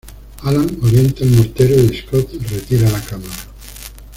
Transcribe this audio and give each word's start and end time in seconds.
Alan 0.41 0.79
orienta 0.81 1.23
el 1.23 1.29
mortero 1.29 1.75
y 1.79 1.95
Scott 2.01 2.33
retira 2.49 2.89
la 2.89 3.01
cámara. 3.01 3.35